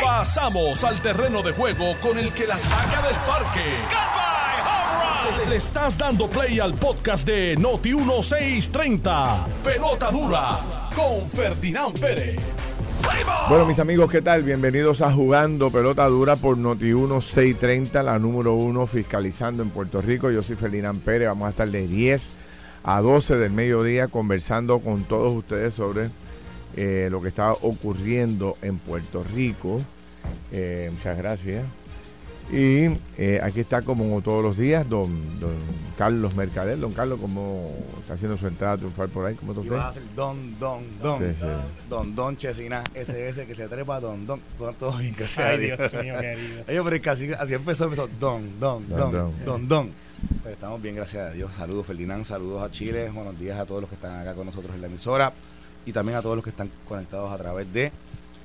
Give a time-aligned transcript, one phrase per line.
[0.00, 3.64] Pasamos al terreno de juego con el que la saca del parque.
[5.48, 9.46] Le estás dando play al podcast de Noti 1630.
[9.64, 12.40] Pelota dura con Ferdinand Pérez.
[13.48, 14.42] Bueno, mis amigos, ¿qué tal?
[14.42, 20.30] Bienvenidos a Jugando Pelota Dura por Noti 1630, la número uno fiscalizando en Puerto Rico.
[20.30, 22.30] Yo soy Ferdinand Pérez, vamos a estar de 10
[22.84, 26.10] a 12 del mediodía conversando con todos ustedes sobre
[26.76, 29.80] eh, lo que está ocurriendo en Puerto Rico.
[30.50, 31.64] Eh, muchas gracias.
[32.50, 35.54] Y eh, aquí está como todos los días don, don
[35.96, 36.78] Carlos Mercader.
[36.78, 39.34] Don Carlos, como está haciendo su entrada a triunfar por ahí?
[39.36, 39.74] ¿Cómo usted?
[40.14, 41.18] Don, don, don.
[41.18, 41.46] Sí, sí.
[41.88, 44.40] Don, don Chesina, ese que se trepa, don, don.
[44.78, 46.64] Todo bien, gracias Ay, Dios mío, querido.
[46.68, 49.68] Ellos, pero casi, así empezó, empezó, don, don, don, don, don.
[49.68, 49.90] don.
[50.42, 51.50] Pues estamos bien, gracias a Dios.
[51.56, 52.24] Saludos, Ferdinand.
[52.24, 53.08] Saludos a Chile.
[53.10, 55.32] Buenos días a todos los que están acá con nosotros en la emisora.
[55.86, 57.92] Y también a todos los que están conectados a través de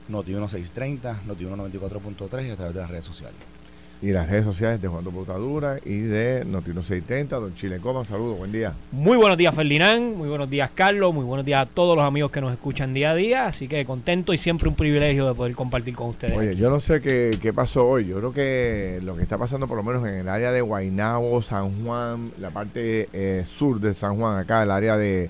[0.07, 3.57] Noti 1630, Noti 194.3 y a través de las redes sociales
[4.01, 8.05] y las redes sociales de Juan Botadura y de Notino 630, don Chile Coma.
[8.05, 8.73] Saludos, buen día.
[8.91, 10.15] Muy buenos días, Ferdinand.
[10.15, 11.13] Muy buenos días, Carlos.
[11.13, 13.45] Muy buenos días a todos los amigos que nos escuchan día a día.
[13.47, 16.37] Así que contento y siempre un privilegio de poder compartir con ustedes.
[16.37, 18.07] Oye, yo no sé qué, qué pasó hoy.
[18.07, 21.41] Yo creo que lo que está pasando, por lo menos en el área de Guaynabo,
[21.41, 25.29] San Juan, la parte eh, sur de San Juan, acá, el área de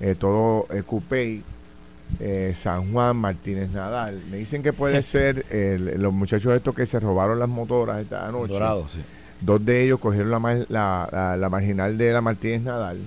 [0.00, 1.42] eh, todo eh,
[2.18, 4.20] eh, San Juan, Martínez Nadal.
[4.30, 5.44] Me dicen que puede ser
[5.98, 8.58] los muchachos estos que se robaron las motoras esta noche.
[9.40, 10.30] Dos de ellos cogieron
[10.68, 12.98] la, la, marginal de la Martínez Nadal.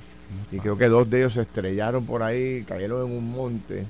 [0.51, 3.85] Y creo que dos de ellos se estrellaron por ahí, cayeron en un monte.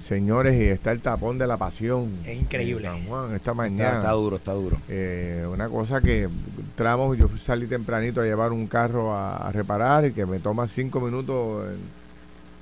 [0.00, 2.10] Señores, y está el tapón de la pasión.
[2.24, 2.84] Es increíble.
[2.84, 3.98] San Juan, esta mañana.
[3.98, 4.76] Está, duro, está duro.
[4.88, 6.28] Eh, una cosa que
[6.76, 11.00] tramos, yo salí tempranito a llevar un carro a, reparar y que me toma cinco
[11.00, 11.66] minutos.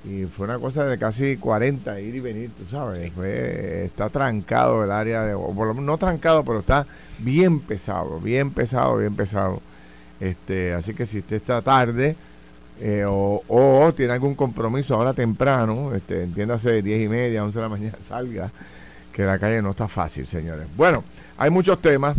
[0.07, 3.13] Y fue una cosa de casi 40 ir y venir, tú sabes.
[3.19, 6.87] está trancado el área, de, o por lo menos no trancado, pero está
[7.19, 9.61] bien pesado, bien pesado, bien pesado.
[10.21, 12.17] Este, así que si usted está tarde
[12.81, 17.63] eh, o, tiene algún compromiso ahora temprano, este, entiéndase de 10 y media, 11 de
[17.63, 18.51] la mañana, salga,
[19.13, 20.69] que la calle no está fácil, señores.
[20.77, 21.03] Bueno,
[21.37, 22.17] hay muchos temas.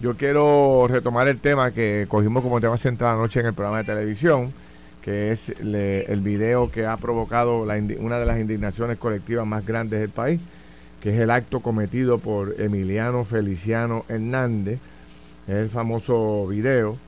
[0.00, 3.84] Yo quiero retomar el tema que cogimos como tema central anoche en el programa de
[3.84, 4.52] televisión
[5.02, 10.10] que es el video que ha provocado una de las indignaciones colectivas más grandes del
[10.10, 10.40] país,
[11.00, 14.78] que es el acto cometido por Emiliano Feliciano Hernández,
[15.48, 16.98] el famoso video.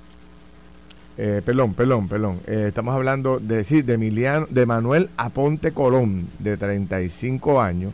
[1.19, 2.41] Eh, perdón, perdón, perdón.
[2.47, 7.93] Eh, estamos hablando de, sí, de, Emiliano, de Manuel Aponte Colón, de 35 años,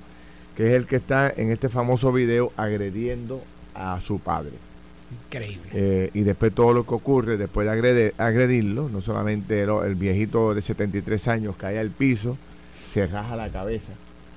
[0.56, 3.42] que es el que está en este famoso video agrediendo
[3.74, 4.67] a su padre.
[5.10, 5.70] Increíble.
[5.72, 10.62] Eh, y después todo lo que ocurre, después de agredirlo, no solamente el, viejito de
[10.62, 12.36] 73 años cae al piso,
[12.86, 13.92] se raja la cabeza,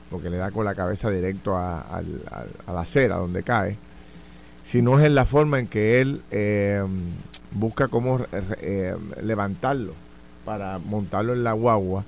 [0.09, 2.01] porque le da con la cabeza directo a,
[2.67, 3.77] la acera donde cae,
[4.65, 6.83] sino es en la forma en que él eh,
[7.51, 8.25] busca cómo
[8.61, 9.93] eh, levantarlo
[10.45, 12.05] para montarlo en la guagua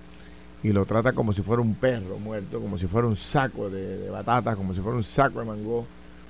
[0.63, 3.97] y lo trata como si fuera un perro muerto, como si fuera un saco de,
[3.97, 5.85] de batatas, como si fuera un saco de mango,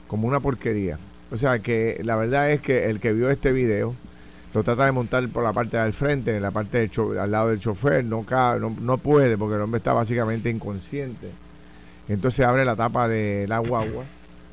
[0.08, 0.98] como una porquería.
[1.34, 3.96] O sea que la verdad es que el que vio este video
[4.54, 7.50] lo trata de montar por la parte del frente, en la parte del al lado
[7.50, 8.24] del chofer, no,
[8.80, 11.32] no, puede porque el hombre está básicamente inconsciente.
[12.08, 14.04] Entonces abre la tapa de la guagua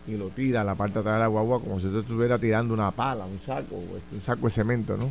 [0.07, 2.73] y lo tira a la parte de atrás de la guagua como si estuviera tirando
[2.73, 5.11] una pala, un saco, un saco de cemento, ¿no?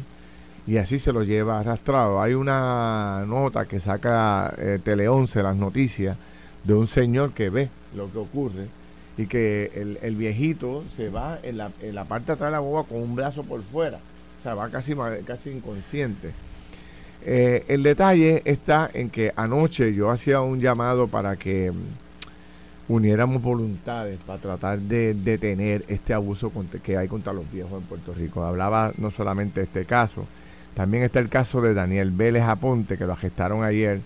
[0.66, 2.20] Y así se lo lleva arrastrado.
[2.20, 6.18] Hay una nota que saca eh, Tele 11, las noticias,
[6.64, 8.79] de un señor que ve lo que ocurre
[9.20, 12.52] y que el, el, viejito se va en la, en la parte de atrás de
[12.54, 16.32] la boba con un brazo por fuera, o sea, va casi, casi inconsciente.
[17.26, 23.42] Eh, el detalle está en que anoche yo hacía un llamado para que mm, uniéramos
[23.42, 26.50] voluntades para tratar de detener este abuso
[26.82, 28.46] que hay contra los viejos en Puerto Rico.
[28.46, 30.28] Hablaba no solamente de este caso,
[30.76, 34.00] también está el caso de Daniel Vélez Aponte, que lo gestaron ayer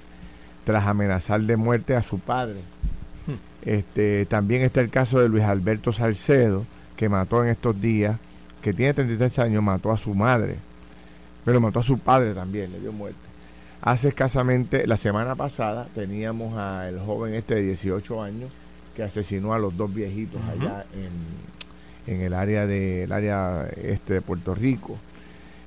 [0.63, 2.57] tras amenazar de muerte a su padre
[3.65, 6.65] este, también está el caso de Luis Alberto Salcedo,
[6.97, 8.17] que mató en estos días,
[8.61, 10.55] que tiene 33 años, mató a su madre,
[11.45, 13.19] pero mató a su padre también, le dio muerte.
[13.81, 18.49] Hace escasamente, la semana pasada, teníamos al joven este de 18 años
[18.95, 24.21] que asesinó a los dos viejitos allá en, en, el área de, área este de
[24.21, 24.97] Puerto Rico.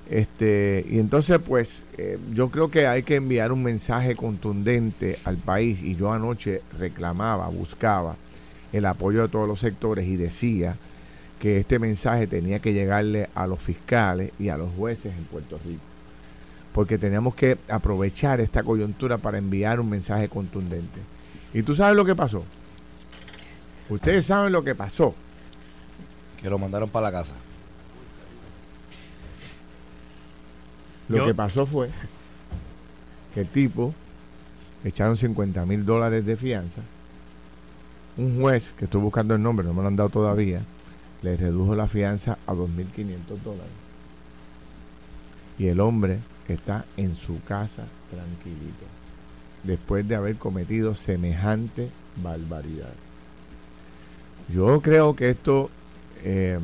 [0.08, 5.36] Este, y entonces, pues, eh, yo creo que hay que enviar un mensaje contundente al
[5.36, 5.82] país.
[5.82, 8.16] Y yo anoche reclamaba, buscaba
[8.72, 10.76] el apoyo de todos los sectores y decía
[11.40, 15.60] que este mensaje tenía que llegarle a los fiscales y a los jueces en Puerto
[15.64, 15.82] Rico.
[16.72, 21.00] Porque teníamos que aprovechar esta coyuntura para enviar un mensaje contundente.
[21.52, 22.44] ¿Y tú sabes lo que pasó?
[23.88, 25.14] Ustedes saben lo que pasó.
[26.40, 27.34] Que lo mandaron para la casa.
[31.08, 31.88] Lo que pasó fue
[33.34, 33.94] que el tipo
[34.84, 36.80] echaron 50 mil dólares de fianza.
[38.16, 40.62] Un juez, que estoy buscando el nombre, no me lo han dado todavía,
[41.22, 43.72] le redujo la fianza a 2.500 dólares.
[45.58, 48.86] Y el hombre está en su casa tranquilito,
[49.64, 51.90] después de haber cometido semejante
[52.22, 52.94] barbaridad.
[54.48, 55.70] Yo creo que esto,
[56.22, 56.58] eh,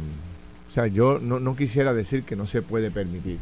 [0.68, 3.38] o sea, yo no, no quisiera decir que no se puede permitir,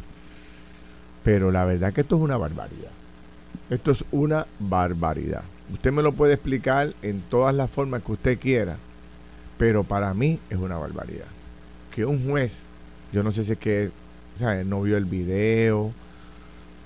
[1.23, 2.91] pero la verdad que esto es una barbaridad.
[3.69, 5.43] Esto es una barbaridad.
[5.73, 8.77] Usted me lo puede explicar en todas las formas que usted quiera,
[9.57, 11.27] pero para mí es una barbaridad.
[11.93, 12.63] Que un juez,
[13.13, 13.91] yo no sé si es que
[14.65, 15.93] no vio el video,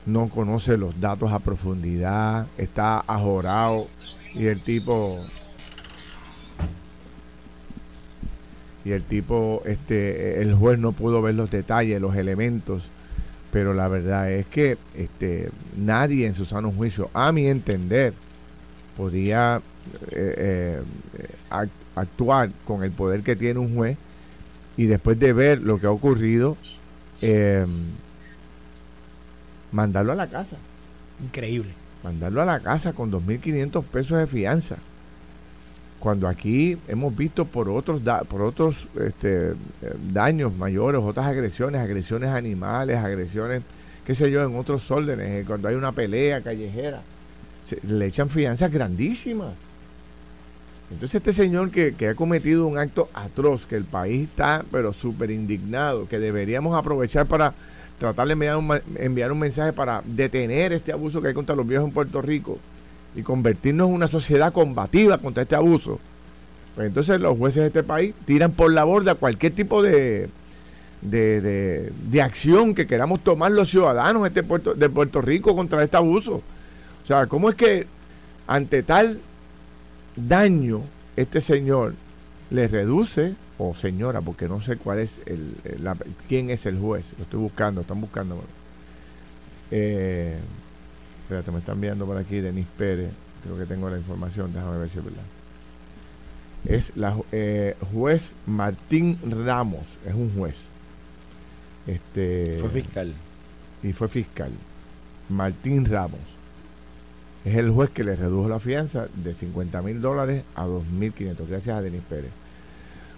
[0.05, 3.87] no conoce los datos a profundidad, está ajorado
[4.33, 5.19] y el tipo
[8.83, 12.83] y el tipo este el juez no pudo ver los detalles, los elementos,
[13.55, 18.13] pero la verdad es que este nadie en su sano juicio, a mi entender,
[18.97, 19.61] podía
[20.11, 20.83] eh,
[21.51, 23.97] eh, actuar con el poder que tiene un juez
[24.75, 26.57] y después de ver lo que ha ocurrido,
[27.21, 27.65] eh,
[29.71, 30.57] mandarlo a la casa.
[31.23, 31.71] Increíble.
[32.03, 34.75] Mandarlo a la casa con 2.500 pesos de fianza.
[36.05, 37.99] Cuando aquí hemos visto por otros
[38.29, 39.53] por otros este,
[40.13, 43.63] daños mayores, otras agresiones, agresiones animales, agresiones,
[44.05, 47.01] qué sé yo, en otros órdenes, eh, cuando hay una pelea callejera,
[47.87, 49.53] le echan fianzas grandísimas.
[50.91, 55.31] Entonces este señor que, ha cometido un acto atroz, que el país está pero súper
[55.31, 57.55] indignado, que deberíamos aprovechar para
[57.97, 58.33] tratar de
[58.99, 62.59] enviar un, mensaje para detener este abuso que hay contra los viejos en Puerto Rico
[63.15, 65.99] y convertirnos en una sociedad combativa contra este abuso.
[66.75, 70.29] Pues entonces los jueces de este país tiran por la borda cualquier tipo de,
[71.01, 75.97] de, de, acción que queramos tomar los ciudadanos de, este Puerto, de Rico contra este
[75.97, 76.41] abuso.
[77.03, 77.87] O sea, ¿cómo es que
[78.47, 79.19] ante tal
[80.15, 80.81] daño
[81.15, 81.93] este señor
[82.49, 85.55] le reduce o señora, porque no sé cuál es el,
[86.27, 88.43] quién es el juez, lo estoy buscando, están buscando.
[89.71, 90.37] Eh,
[91.25, 93.09] espérate, me están viendo por aquí Denis Pérez,
[93.43, 95.23] creo que tengo la información, déjame ver si es verdad.
[96.67, 100.55] Es la eh, juez Martín Ramos, es un juez.
[101.87, 103.13] Este, fue fiscal.
[103.81, 104.51] Y fue fiscal.
[105.29, 106.19] Martín Ramos.
[107.43, 111.75] Es el juez que le redujo la fianza de 50 mil dólares a 2.500, gracias
[111.75, 112.31] a Denis Pérez.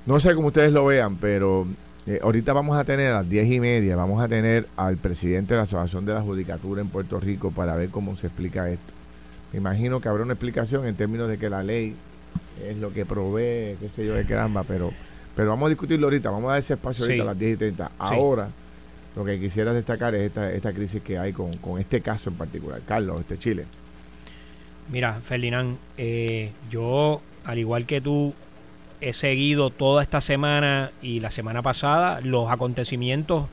[0.06, 1.68] No sé cómo ustedes lo vean, pero
[2.08, 5.54] eh, ahorita vamos a tener a las diez y media, vamos a tener al presidente
[5.54, 8.94] de la Asociación de la Judicatura en Puerto Rico para ver cómo se explica esto.
[9.52, 11.96] Me imagino que habrá una explicación en términos de que la ley
[12.66, 14.94] es lo que provee, qué sé yo, de caramba, pero,
[15.36, 17.58] pero vamos a discutirlo ahorita, vamos a dar ese espacio ahorita a las 10 y
[17.58, 17.92] 30.
[18.00, 18.50] Ahora,
[19.14, 22.80] lo que quisiera destacar es esta, esta crisis que hay con, este caso en particular.
[22.88, 23.66] Carlos, este Chile.
[24.90, 28.34] Mira, Ferdinand, eh, yo, al igual que tú,
[29.02, 33.46] he seguido toda esta semana y la semana pasada los acontecimientos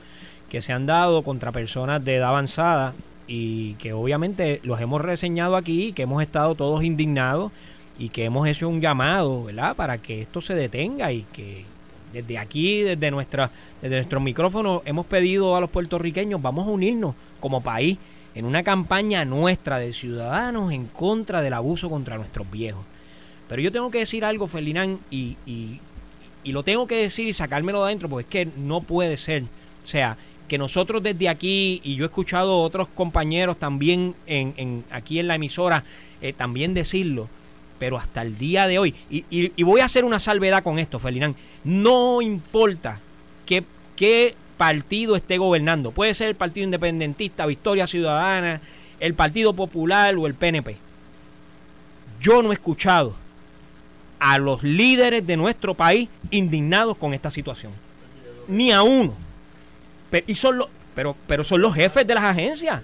[0.49, 2.95] que se han dado contra personas de edad avanzada
[3.27, 7.53] y que obviamente los hemos reseñado aquí, que hemos estado todos indignados
[7.99, 9.77] y que hemos hecho un llamado, ¿verdad?
[9.77, 11.65] Para que esto se detenga y que
[12.13, 13.51] desde aquí, desde nuestra
[13.83, 17.99] desde nuestro micrófono hemos pedido a los puertorriqueños, vamos a unirnos como país
[18.35, 22.85] en una campaña nuestra de ciudadanos en contra del abuso contra nuestros viejos.
[23.49, 25.81] Pero yo tengo que decir algo, Felinán, y, y,
[26.45, 29.45] lo tengo que decir y sacármelo de adentro, porque es que no puede ser.
[29.85, 30.17] O sea,
[30.49, 35.29] que nosotros desde aquí, y yo he escuchado otros compañeros también en, en aquí en
[35.29, 35.85] la emisora,
[36.21, 37.29] eh, también decirlo,
[37.79, 40.99] pero hasta el día de hoy, y, y, voy a hacer una salvedad con esto,
[40.99, 41.35] Felinán,
[41.65, 43.01] no importa
[43.47, 43.65] qué,
[43.97, 48.61] qué partido esté gobernando, puede ser el Partido Independentista, Victoria Ciudadana,
[49.01, 50.77] el Partido Popular o el PNP.
[52.21, 53.24] Yo no he escuchado
[54.19, 57.73] a los líderes de nuestro país indignados con esta situación.
[58.49, 59.15] Ni a uno.
[60.11, 62.83] Pero, y son los, pero, pero son los jefes de las agencias.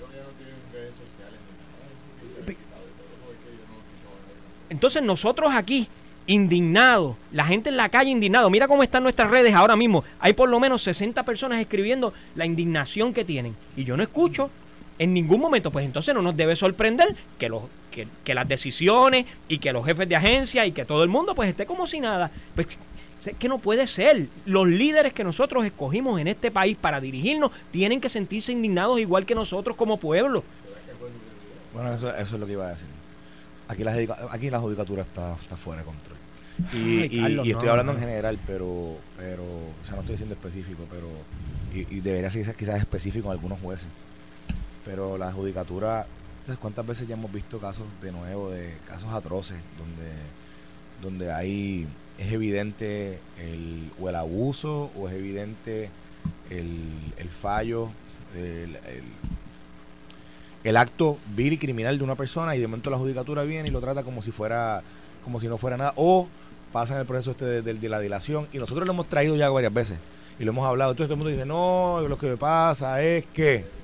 [4.68, 5.88] Entonces nosotros aquí,
[6.26, 10.04] indignados, la gente en la calle indignado, mira cómo están nuestras redes ahora mismo.
[10.20, 13.56] Hay por lo menos 60 personas escribiendo la indignación que tienen.
[13.76, 14.48] Y yo no escucho
[15.00, 19.56] en ningún momento, pues entonces no nos debe sorprender que, los, que, las decisiones y
[19.56, 22.30] que los jefes de agencia y que todo el mundo pues esté como si nada.
[22.54, 22.68] Pues
[23.38, 24.28] que no puede ser.
[24.44, 29.24] Los líderes que nosotros escogimos en este país para dirigirnos tienen que sentirse indignados igual
[29.24, 30.44] que nosotros como pueblo.
[31.72, 32.86] Bueno, eso, eso es lo que iba a decir.
[33.68, 33.92] Aquí la,
[34.32, 36.18] aquí la judicatura está, está fuera de control.
[36.74, 41.08] Y, estoy hablando en general, pero, pero, o sea, no estoy diciendo específico, pero,
[41.72, 43.88] y, debería ser quizás específico en algunos jueces.
[44.90, 46.04] Pero la judicatura,
[46.60, 50.10] ¿cuántas veces ya hemos visto casos de nuevo, de casos atroces, donde,
[51.00, 51.86] donde hay,
[52.18, 55.90] es evidente el, o el abuso, o es evidente
[56.50, 57.90] el, el fallo,
[58.36, 58.76] el,
[60.64, 63.70] el acto vil y criminal de una persona y de momento la judicatura viene y
[63.70, 64.82] lo trata como si fuera
[65.24, 66.26] como si no fuera nada o
[66.72, 69.72] pasa en el proceso este de, la dilación y nosotros lo hemos traído ya varias
[69.72, 69.98] veces
[70.38, 70.94] y lo hemos hablado.
[70.94, 73.79] Todo el mundo dice no lo que me pasa es que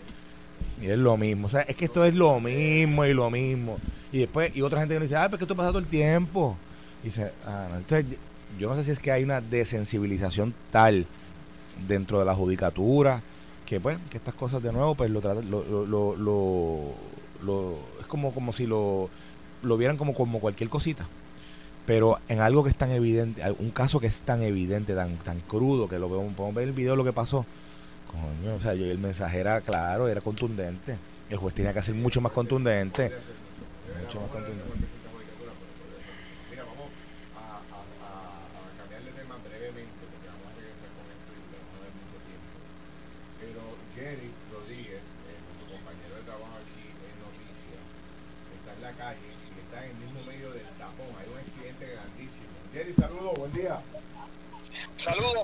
[0.81, 3.79] y es lo mismo o sea es que esto es lo mismo y lo mismo.
[4.13, 6.57] Y después y otra gente dice ah pero que esto pasa todo el tiempo
[7.03, 8.19] y dice ah, entonces
[8.59, 11.07] yo no sé si es que hay una desensibilización tal
[11.87, 13.23] dentro de la judicatura
[13.67, 16.95] que pues que estas cosas de nuevo pues lo lo, lo,
[17.43, 19.11] lo, es como como si lo
[19.63, 21.07] lo vieran como como cualquier cosita.
[21.85, 25.41] Pero en algo que es tan evidente un caso que es tan evidente tan tan
[25.41, 27.45] crudo que lo vemos podemos ver el video de lo que pasó
[28.11, 30.97] coño o sea yo, el mensaje era claro era contundente.
[31.29, 33.13] El juez tenía que ser mucho más contundente.
[34.05, 34.96] Mucho más contundente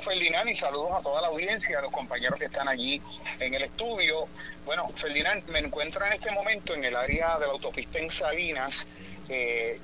[0.03, 3.01] Ferdinand y saludos a toda la audiencia, a los compañeros que están allí
[3.39, 4.27] en el estudio.
[4.67, 8.87] Bueno, Ferdinand, me encuentro en este momento en el área de la autopista en Salinas.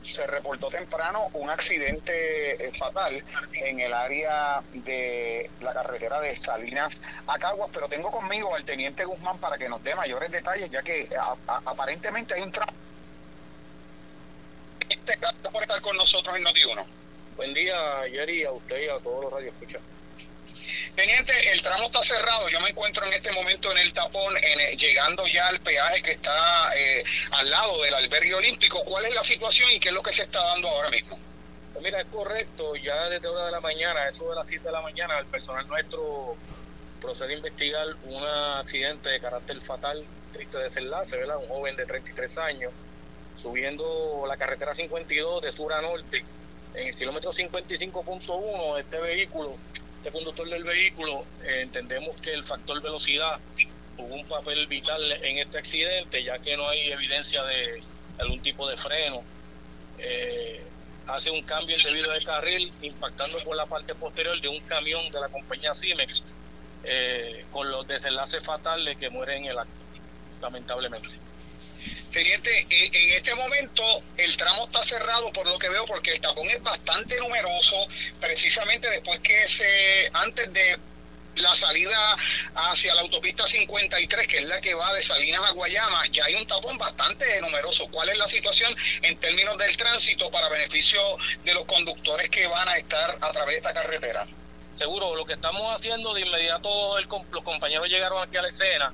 [0.02, 3.22] se reportó temprano un accidente eh, fatal
[3.54, 9.04] en el área de la carretera de Salinas a Caguas, pero tengo conmigo al teniente
[9.04, 11.08] Guzmán para que nos dé mayores detalles, ya que
[11.46, 12.72] aparentemente hay un tramo.
[15.06, 16.84] Gracias por estar con nosotros en Noti1.
[17.36, 17.76] Buen día,
[18.10, 19.80] Jerry, a usted y a todos los radioescuchas.
[20.94, 22.48] Teniente, el tramo está cerrado.
[22.48, 26.12] Yo me encuentro en este momento en el tapón, en, llegando ya al peaje que
[26.12, 28.82] está eh, al lado del albergue olímpico.
[28.84, 31.18] ¿Cuál es la situación y qué es lo que se está dando ahora mismo?
[31.72, 32.76] Pues mira, es correcto.
[32.76, 35.66] Ya desde hora de la mañana, eso de las 7 de la mañana, el personal
[35.68, 36.36] nuestro
[37.00, 41.36] procede a investigar un accidente de carácter fatal, triste desenlace, ¿verdad?
[41.38, 42.72] Un joven de 33 años
[43.40, 46.24] subiendo la carretera 52 de sur a norte
[46.74, 49.56] en el kilómetro 55.1 este vehículo,
[49.98, 53.38] este conductor del vehículo, eh, entendemos que el factor velocidad
[53.96, 57.82] tuvo un papel vital en este accidente, ya que no hay evidencia de
[58.18, 59.22] algún tipo de freno.
[59.98, 60.62] Eh,
[61.08, 65.20] hace un cambio indebido de carril, impactando por la parte posterior de un camión de
[65.20, 66.22] la compañía Cimex,
[66.84, 69.72] eh, con los desenlaces fatales que mueren en el acto,
[70.40, 71.08] lamentablemente.
[72.20, 76.50] Eh, en este momento el tramo está cerrado por lo que veo porque el tapón
[76.50, 77.86] es bastante numeroso,
[78.20, 80.76] precisamente después que se, antes de
[81.36, 82.16] la salida
[82.56, 86.34] hacia la autopista 53, que es la que va de Salinas a Guayama, ya hay
[86.34, 87.86] un tapón bastante numeroso.
[87.88, 91.00] ¿Cuál es la situación en términos del tránsito para beneficio
[91.44, 94.26] de los conductores que van a estar a través de esta carretera?
[94.76, 98.92] Seguro, lo que estamos haciendo de inmediato, los compañeros llegaron aquí a la escena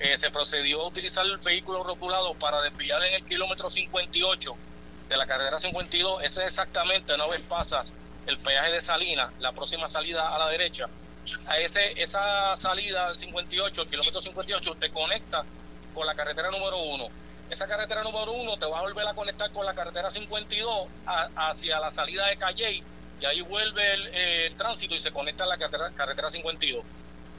[0.00, 4.56] eh, se procedió a utilizar el vehículo rotulado para desviar en el kilómetro 58
[5.10, 6.22] de la carrera 52.
[6.22, 7.92] Ese es exactamente, una vez pasas
[8.26, 10.88] el peaje de Salina, la próxima salida a la derecha.
[11.46, 15.44] A ese, esa salida del 58, el kilómetro 58, te conecta
[15.94, 17.08] con la carretera número 1.
[17.50, 20.88] Esa carretera número 1 te va a volver a conectar con la carretera 52
[21.36, 22.82] hacia la salida de Calley
[23.20, 26.84] y ahí vuelve el, tránsito y se conecta a la carretera, carretera 52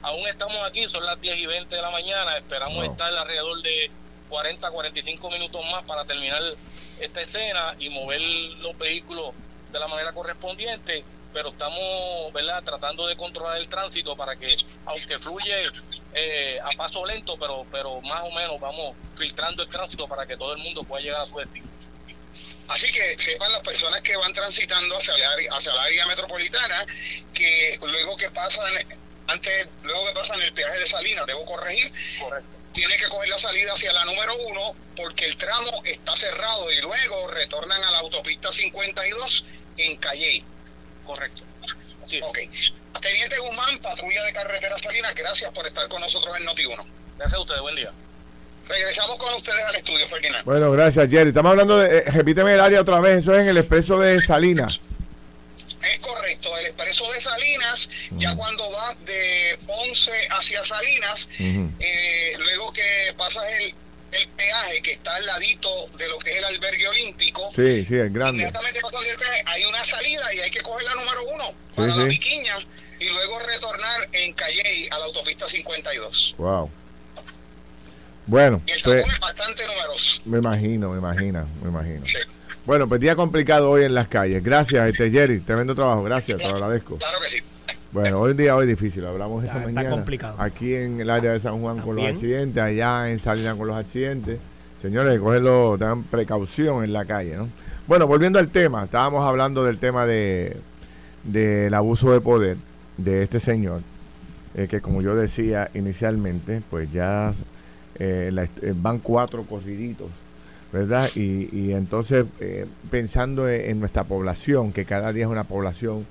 [0.02, 3.90] aún estamos aquí, son las 10 y 20 de la mañana, esperamos estar alrededor de
[4.28, 6.42] 40, 45 minutos más para terminar
[7.00, 9.34] esta escena y mover los vehículos
[9.70, 12.62] de la manera correspondiente, pero estamos ¿verdad?
[12.62, 14.56] tratando de controlar el tránsito para que,
[14.86, 15.70] aunque fluye
[16.14, 20.36] eh, a paso lento, pero, pero más o menos vamos filtrando el tránsito para que
[20.36, 21.66] todo el mundo pueda llegar a su destino.
[22.68, 26.86] Así que sepan las personas que van transitando hacia el área, hacia el área metropolitana
[27.34, 28.72] que luego que pasan
[29.32, 31.92] antes, luego que pasan el peaje de Salinas, debo corregir,
[32.72, 36.80] tiene que coger la salida hacia la número uno porque el tramo está cerrado y
[36.80, 39.44] luego retornan a la autopista 52
[39.78, 40.44] en Calle.
[41.04, 41.42] Correcto.
[42.22, 42.38] Ok.
[43.00, 46.84] Teniente Guzmán, patrulla de carretera Salinas, gracias por estar con nosotros en Noti1.
[47.18, 47.90] Gracias a ustedes, buen día.
[48.68, 50.44] Regresamos con ustedes al estudio, Ferdinand.
[50.44, 51.30] Bueno, gracias, Jerry.
[51.30, 54.20] Estamos hablando de, eh, repíteme el área otra vez, eso es en el expreso de
[54.20, 54.80] Salinas.
[56.58, 63.44] El expreso de Salinas, ya cuando vas de Ponce hacia Salinas, eh, luego que pasas
[63.60, 63.74] el
[64.12, 67.50] el peaje que está al ladito de lo que es el albergue olímpico.
[67.50, 68.42] Sí, sí, el grande.
[68.42, 71.96] Inmediatamente pasando el peaje hay una salida y hay que coger la número uno para
[71.96, 72.58] la piquiña
[73.00, 76.34] y luego retornar en Calle a la autopista 52.
[76.38, 76.70] Wow.
[78.26, 80.22] Bueno, y el pues, es bastante numeroso.
[80.26, 82.04] Me imagino, me imagino, me imagino.
[82.64, 84.42] Bueno, pues día complicado hoy en las calles.
[84.42, 85.40] Gracias, este Jerry.
[85.40, 86.02] Tremendo trabajo.
[86.04, 86.96] Gracias, te lo agradezco.
[86.96, 87.38] Claro que sí.
[87.90, 89.90] Bueno, hoy día hoy difícil, hablamos esta mañana.
[89.90, 90.36] complicado.
[90.40, 93.76] Aquí en el área de San Juan con los accidentes, allá en Salinas con los
[93.76, 94.38] accidentes.
[94.80, 97.48] Señores, cogerlo, tengan precaución en la calle, ¿no?
[97.86, 100.56] Bueno, volviendo al tema, estábamos hablando del tema de
[101.24, 102.56] del abuso de poder
[102.96, 103.82] de este señor,
[104.54, 107.32] eh, que como yo decía inicialmente, pues ya
[107.98, 110.08] eh, eh, van cuatro corriditos,
[110.72, 111.10] ¿verdad?
[111.14, 112.24] Y, y entonces,
[112.90, 116.06] pensando en nuestra población, que cada día es una población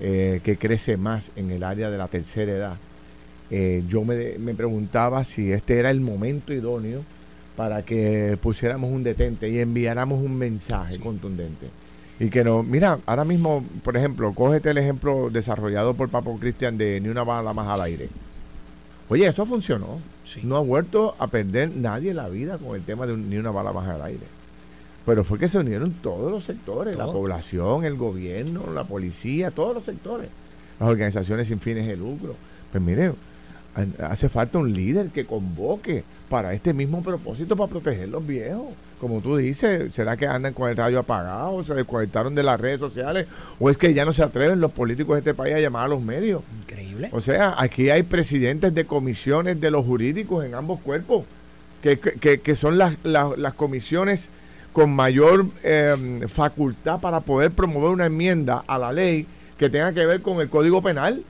[0.00, 2.76] eh, que crece más en el área de la tercera edad.
[3.48, 7.02] Eh, yo me, me, preguntaba si este era el momento idóneo
[7.56, 11.68] para que pusiéramos un detente y enviáramos un mensaje contundente.
[12.18, 16.76] Y que no, mira, ahora mismo, por ejemplo, cógete el ejemplo desarrollado por Papo Cristian
[16.76, 18.08] de ni una bala más al aire.
[19.08, 20.00] Oye, eso funcionó.
[20.42, 23.72] No ha vuelto a perder nadie la vida con el tema de ni una bala
[23.72, 24.26] más al aire.
[25.06, 29.74] Pero fue que se unieron todos los sectores, la población, el gobierno, la policía, todos
[29.74, 30.30] los sectores,
[30.80, 32.34] las organizaciones sin fines de lucro.
[32.72, 33.12] Pues mire,
[34.00, 38.68] hace falta un líder que convoque para este mismo propósito, para proteger los viejos.
[39.04, 41.62] Como tú dices, ¿será que andan con el radio apagado?
[41.62, 43.26] ¿Se desconectaron de las redes sociales?
[43.60, 45.88] ¿O es que ya no se atreven los políticos de este país a llamar a
[45.88, 46.40] los medios?
[46.62, 47.10] Increíble.
[47.12, 51.26] O sea, aquí hay presidentes de comisiones de los jurídicos en ambos cuerpos,
[51.82, 54.30] que, que, que son las, las, las comisiones
[54.72, 59.26] con mayor em, facultad para poder promover una enmienda a la ley
[59.58, 61.22] que tenga que ver con el Código Penal,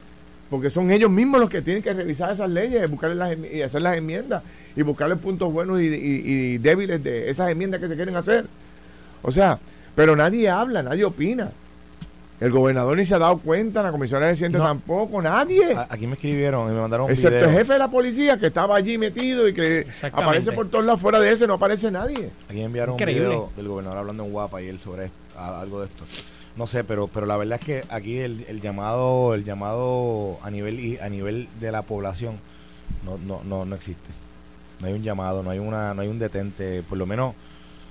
[0.50, 3.82] porque son ellos mismos los que tienen que revisar esas leyes buscarle las, y hacer
[3.82, 4.42] las enmiendas
[4.76, 8.46] y buscarle puntos buenos y débiles de esas enmiendas que se quieren hacer.
[9.22, 9.58] O sea,
[9.94, 11.50] pero nadie habla, nadie opina.
[12.40, 15.76] El gobernador ni se ha dado cuenta, la comisión de residentes tampoco, nadie.
[15.88, 18.76] Aquí me escribieron y me mandaron un Excepto el jefe de la policía que estaba
[18.76, 22.30] allí metido y que aparece por todos lados, fuera de ese no aparece nadie.
[22.48, 25.86] Aquí me enviaron un video del gobernador hablando en Guapa y él sobre algo de
[25.86, 26.04] esto.
[26.56, 30.98] No sé, pero pero la verdad es que aquí el, llamado el llamado a nivel
[31.02, 32.38] a nivel de la población
[33.04, 34.08] no, no, no, no existe.
[34.80, 37.34] No hay un llamado, no hay una no hay un detente, por lo menos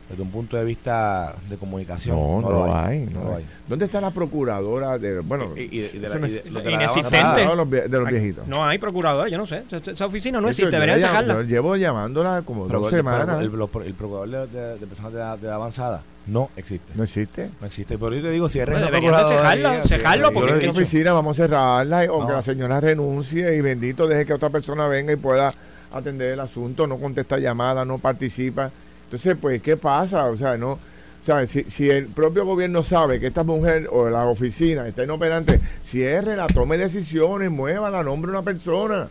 [0.10, 2.16] desde un punto de vista de comunicación.
[2.16, 3.46] No, no, lo, hay, no, hay.
[3.68, 8.48] ¿Dónde está la procuradora de, bueno, inexistente de, los, de viejitos?
[8.48, 9.64] No hay procuradora, yo no sé.
[9.72, 11.26] Esa oficina no existe, deberían.
[11.26, 13.40] Yo llevo llamándola como dos semanas.
[13.40, 16.94] El, el, procurador de, personas de edad, avanzada no existe.
[16.96, 17.50] ¿No existe?
[17.60, 17.98] No existe.
[17.98, 19.84] Por eso te digo, cierren pues la procuradora.
[19.84, 20.66] Cejarlo, porque...
[20.66, 24.50] la oficina vamos a cerrarla o que la señora renuncie y bendito deje que otra
[24.50, 25.54] persona venga y pueda
[25.92, 28.72] atender el asunto, no contesta llamadas, no participa.
[29.14, 30.26] Entonces, pues, ¿qué pasa?
[30.26, 30.80] O sea, no...
[31.24, 35.60] sea, Si, si, el propio gobierno sabe que esta mujer o la oficina está inoperante,
[36.36, 39.08] la tome decisiones, mueva la nombre una persona.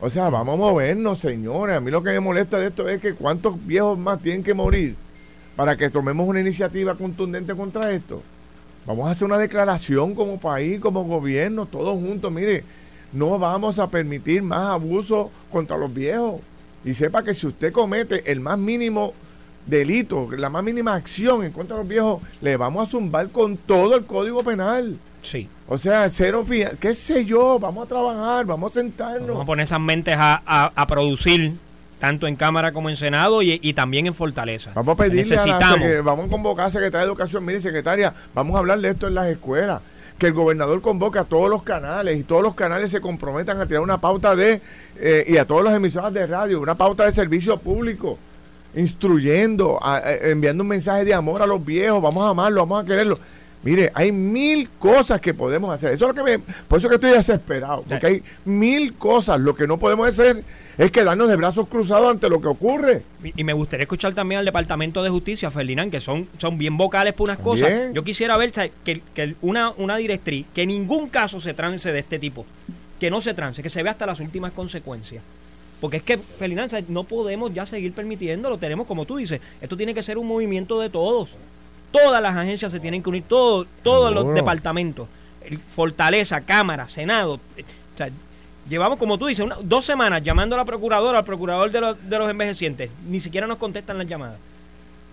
[0.00, 1.76] O sea, vamos a movernos, señores.
[1.76, 4.54] A mí lo que me molesta de esto es que cuántos viejos más tienen que
[4.54, 4.96] morir
[5.54, 8.20] para que tomemos una iniciativa contundente contra esto.
[8.86, 12.32] Vamos a hacer una declaración como país, como gobierno, todos juntos.
[12.32, 12.64] Mire,
[13.12, 16.40] no vamos a permitir más abuso contra los viejos.
[16.84, 19.14] Y sepa que si usted comete el más mínimo
[19.68, 23.56] delito, la más mínima acción en contra de los viejos, le vamos a zumbar con
[23.56, 24.98] todo el código penal.
[25.22, 25.48] Sí.
[25.68, 26.44] O sea, cero,
[26.80, 29.28] qué sé yo, vamos a trabajar, vamos a sentarnos.
[29.28, 31.52] Vamos a poner esas mentes a, producir,
[31.98, 34.70] tanto en Cámara como en Senado y, también en Fortaleza.
[34.74, 38.60] Vamos a pedirle a vamos a convocar a Secretaria de Educación, mire secretaria, vamos a
[38.60, 39.82] hablar de esto en las escuelas.
[40.18, 43.66] Que el gobernador convoque a todos los canales y todos los canales se comprometan a
[43.66, 44.60] tirar una pauta de,
[44.96, 48.18] eh, y a todos los emisoras de radio, una pauta de servicio público
[48.78, 49.78] instruyendo,
[50.22, 53.18] enviando un mensaje de amor a los viejos, vamos a amarlos, vamos a quererlos.
[53.62, 55.92] Mire, hay mil cosas que podemos hacer.
[55.92, 59.40] Eso es lo que me, por eso que estoy desesperado, porque hay mil cosas.
[59.40, 60.44] Lo que no podemos hacer
[60.76, 63.02] es quedarnos de brazos cruzados ante lo que ocurre.
[63.36, 67.14] Y, me gustaría escuchar también al Departamento de Justicia, Ferdinand, que son, son bien vocales
[67.14, 67.92] por unas cosas.
[67.92, 71.98] Yo quisiera ver que, que, una, una directriz, que en ningún caso se trance de
[71.98, 72.46] este tipo,
[73.00, 75.22] que no se trance, que se vea hasta las últimas consecuencias.
[75.80, 78.58] Porque es que, Ferdinand, no podemos ya seguir permitiéndolo.
[78.58, 81.28] Tenemos, como tú dices, esto tiene que ser un movimiento de todos.
[81.92, 85.08] Todas las agencias se tienen que unir, todos todos los departamentos.
[85.74, 87.40] Fortaleza, Cámara, Senado.
[87.56, 87.64] Eh,
[87.94, 88.10] o sea,
[88.68, 92.18] llevamos, como tú dices, dos semanas llamando a la procuradora, al procurador de los, de
[92.18, 92.90] los envejecientes.
[93.08, 94.38] Ni siquiera nos contestan las llamadas.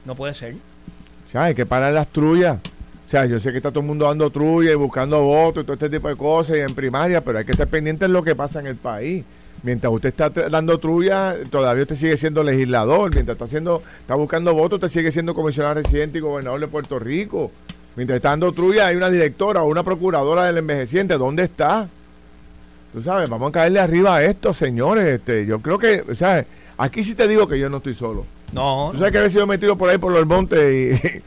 [0.03, 0.55] No puede ser.
[0.55, 2.59] O sea, hay que parar las trullas.
[3.05, 5.65] O sea, yo sé que está todo el mundo dando trulla y buscando votos y
[5.65, 8.23] todo este tipo de cosas y en primaria, pero hay que estar pendiente de lo
[8.23, 9.23] que pasa en el país.
[9.65, 13.11] Mientras usted está dando trulla, todavía usted sigue siendo legislador.
[13.11, 16.99] Mientras está haciendo, está buscando votos, usted sigue siendo comisionado residente y gobernador de Puerto
[16.99, 17.51] Rico.
[17.95, 21.17] Mientras está dando trulla, hay una directora o una procuradora del envejeciente.
[21.17, 21.89] ¿Dónde está?
[22.93, 25.05] Tú sabes, vamos a caerle arriba a esto, señores.
[25.05, 26.45] Este, yo creo que, o sea,
[26.77, 28.23] aquí sí te digo que yo no estoy solo.
[28.51, 28.89] No.
[28.91, 31.21] Tú sabes que había sido metido por ahí por los montes y,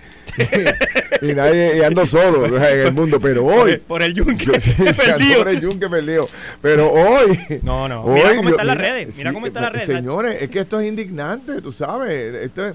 [1.27, 3.79] y, nadie y ando solo en el mundo, pero hoy.
[3.79, 5.39] Por el, yunque perdido.
[5.39, 6.29] Por el yunque perdido.
[6.63, 7.61] Pero hoy.
[7.63, 8.05] No, no.
[8.05, 9.17] mira cómo están las redes.
[9.17, 9.87] Mira cómo están las redes.
[9.87, 12.35] Señores, es que esto es indignante, tú sabes.
[12.35, 12.73] Esto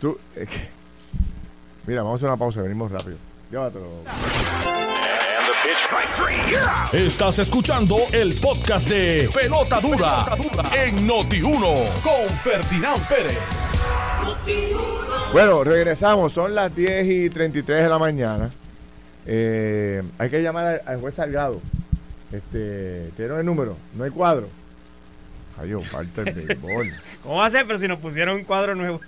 [0.00, 0.18] tú,
[1.86, 3.16] mira, vamos a hacer una pausa, venimos rápido.
[3.50, 3.86] Llévatelo.
[6.92, 10.26] Estás escuchando el podcast de Pelota Dura,
[10.74, 13.65] en Noti1 con Ferdinand Pérez.
[15.32, 18.50] Bueno, regresamos, son las 10 y 33 de la mañana.
[19.26, 21.60] Eh, hay que llamar al, juez Salgado.
[22.32, 23.76] Este, ¿Tiene el número?
[23.94, 24.48] ¿No hay cuadro?
[25.58, 26.92] Ay, falta el béisbol.
[27.22, 27.66] ¿Cómo va a ser?
[27.66, 29.00] Pero si nos pusieron un cuadro nuevo.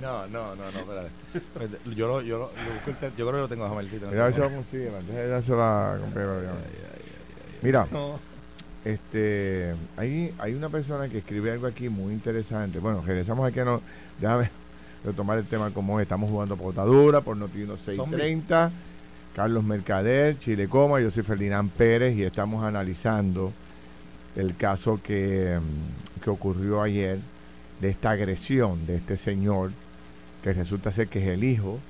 [0.00, 1.10] No, no, no, no, espérate.
[1.96, 4.06] Yo, lo, yo, lo, yo, yo creo que lo tengo a Jamelcito.
[4.08, 4.90] Mira a ver si lo consigue,
[7.62, 7.86] Mira,
[8.86, 12.78] este, hay, hay una persona que escribe algo aquí muy interesante.
[12.78, 13.82] Bueno, regresamos aquí a no,
[14.20, 14.48] déjame
[15.04, 18.70] retomar el tema como estamos jugando potadura por Notino 630.
[19.34, 23.52] Carlos Mercader, Chile Coma, yo soy Ferdinand Pérez y estamos analizando
[24.36, 27.18] el caso que, mm, que ocurrió ayer
[27.80, 29.72] de esta agresión de este señor
[30.42, 31.80] que resulta ser que es el hijo,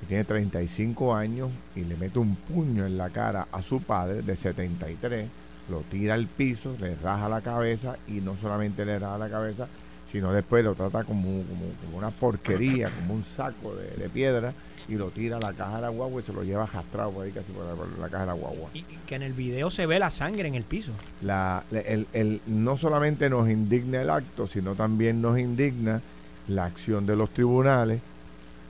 [0.00, 4.20] que tiene 35 años y le mete un puño en la cara a su padre
[4.20, 5.28] de 73,
[5.68, 9.68] lo tira al piso, le raja la cabeza y no solamente le raja la cabeza,
[10.10, 14.52] sino después lo trata como, como, una porquería, como un saco de, piedra
[14.88, 17.26] y lo tira a la caja de la guagua y se lo lleva jastrado por
[17.26, 17.64] ahí casi por
[17.98, 18.70] la, caja de la guagua.
[18.72, 20.92] Y que en el video se ve la sangre en el piso.
[21.20, 26.00] La, el, no solamente nos indigna el acto, sino también nos indigna
[26.48, 28.00] la acción de los tribunales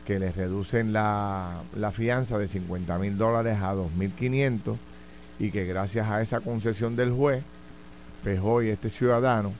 [0.09, 1.61] que les reducen la,
[1.93, 4.77] fianza de 50 mil dólares a 2.500
[5.39, 7.43] y que gracias a esa concesión del juez,
[8.23, 9.53] pues hoy este ciudadano,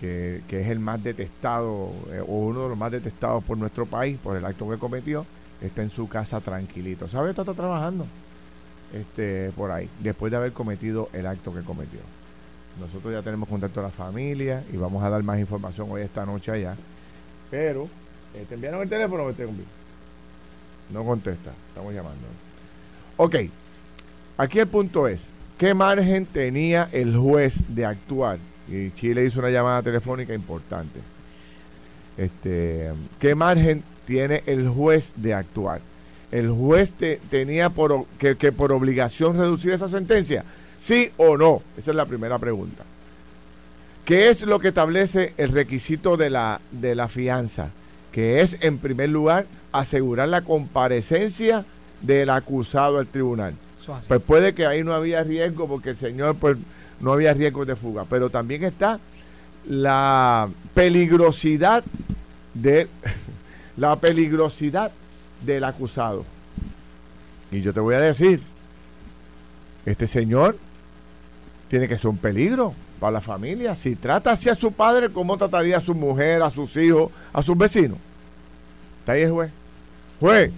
[0.00, 4.18] que, es el más detestado eh, o uno de los más detestados por nuestro país
[4.18, 5.26] por el acto que cometió,
[5.60, 7.08] está en su casa tranquilito.
[7.08, 7.30] ¿Sabe?
[7.30, 8.06] Está, está trabajando
[8.92, 12.00] este, por ahí, después de haber cometido el acto que cometió.
[12.80, 16.24] Nosotros ya tenemos contacto a la familia y vamos a dar más información hoy esta
[16.24, 16.76] noche allá.
[17.50, 17.88] Pero,
[18.34, 19.68] eh, ¿te enviaron el teléfono o conmigo?
[20.90, 22.26] No contesta, estamos llamando.
[23.16, 23.34] Ok,
[24.38, 28.38] aquí el punto es, ¿qué margen tenía el juez de actuar?
[28.68, 31.00] Y Chile hizo una llamada telefónica importante.
[32.16, 35.80] Este, ¿Qué margen tiene el juez de actuar?
[36.30, 36.94] ¿El juez
[37.30, 40.44] tenía por, que, que por obligación reducir esa sentencia?
[40.78, 41.62] ¿Sí o no?
[41.76, 42.84] Esa es la primera pregunta.
[44.04, 47.70] ¿Qué es lo que establece el requisito de la, de la fianza?
[48.12, 51.64] Que es, en primer lugar, asegurar la comparecencia
[52.00, 53.54] del acusado al tribunal.
[54.06, 56.56] Pues puede que ahí no había riesgo porque el señor pues
[57.00, 59.00] no había riesgo de fuga, pero también está
[59.66, 61.84] la peligrosidad
[62.54, 62.88] de
[63.76, 64.92] la peligrosidad
[65.44, 66.24] del acusado.
[67.50, 68.42] Y yo te voy a decir,
[69.86, 70.58] este señor
[71.68, 73.74] tiene que ser un peligro para la familia.
[73.74, 77.42] Si trata así a su padre, ¿cómo trataría a su mujer, a sus hijos, a
[77.42, 77.98] sus vecinos?
[79.00, 79.50] Está ahí el juez.
[80.20, 80.50] Juez,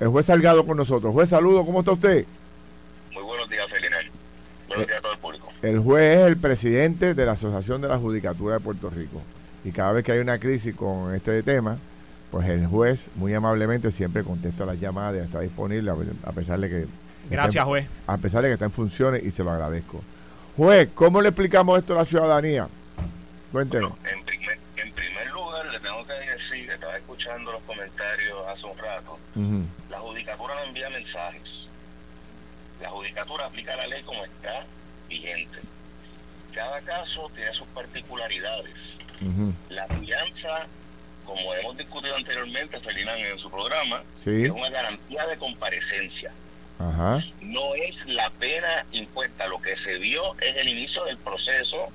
[0.00, 1.12] el juez Salgado con nosotros.
[1.12, 2.24] Juez, saludo, ¿cómo está usted?
[3.12, 4.10] Muy buenos días, Felinel.
[4.66, 5.52] Buenos días a todo el público.
[5.62, 9.22] El juez es el presidente de la Asociación de la Judicatura de Puerto Rico.
[9.62, 11.76] Y cada vez que hay una crisis con este tema,
[12.30, 15.90] pues el juez muy amablemente siempre contesta las llamadas, y está disponible
[16.24, 16.86] a pesar de que...
[17.28, 17.86] Gracias, juez.
[18.06, 20.02] A pesar de que está en funciones y se lo agradezco.
[20.56, 22.68] Juez, ¿cómo le explicamos esto a la ciudadanía?
[23.52, 23.92] Cuéntenos.
[24.10, 24.24] en,
[24.92, 29.18] primer, lugar, le tengo que decir, que estaba escuchando los comentarios hace un rato,
[29.90, 31.66] la judicatura no envía mensajes.
[32.80, 34.64] La judicatura aplica la ley como está
[35.06, 35.58] vigente.
[36.54, 38.96] Cada caso tiene sus particularidades.
[39.68, 40.66] La fianza,
[41.26, 46.32] como hemos discutido anteriormente, Ferdinand, en su programa, es una garantía de comparecencia.
[47.42, 49.46] No es la pena impuesta.
[49.46, 51.88] Lo que se vio es el inicio del proceso.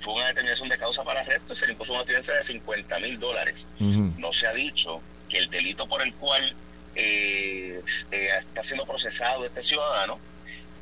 [0.00, 2.98] Fue una determinación de causa para arresto y se le impuso una fianza de 50
[3.00, 3.66] mil dólares.
[3.78, 6.54] No se ha dicho que el delito por el cual
[6.94, 10.18] eh, eh, está siendo procesado este ciudadano,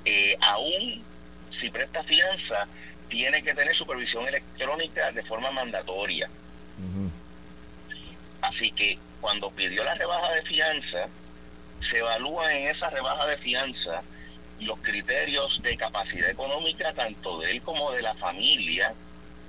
[0.05, 1.03] eh, aún
[1.51, 2.67] si presta fianza,
[3.09, 6.29] tiene que tener supervisión electrónica de forma mandatoria.
[8.43, 11.09] Así que cuando pidió la rebaja de fianza,
[11.81, 14.03] se evalúa en esa rebaja de fianza
[14.61, 18.95] los criterios de capacidad económica tanto de él como de la familia,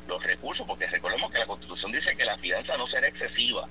[0.07, 3.67] los recursos, porque recordemos que la Constitución dice que la fianza no será excesiva.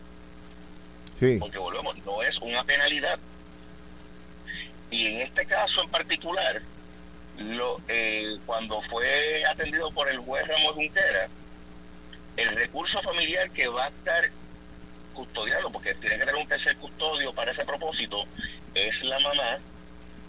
[1.18, 1.38] Sí.
[1.38, 3.18] Porque volvemos, no es una penalidad.
[4.90, 6.62] Y en este caso en particular,
[7.38, 11.29] lo, eh, cuando fue atendido por el juez Ramos Junquera,
[12.37, 14.31] el recurso familiar que va a estar
[15.14, 18.25] custodiado, porque tiene que tener un tercer custodio para ese propósito,
[18.75, 19.59] es la mamá,